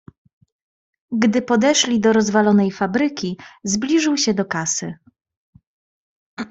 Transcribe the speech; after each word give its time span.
"Gdy 1.11 1.41
podeszli 1.41 1.99
do 1.99 2.13
rozwalonej 2.13 2.71
fabryki, 2.71 3.37
zbliżył 3.63 4.17
się 4.17 4.33
do 4.33 4.45
kasy." 4.45 4.93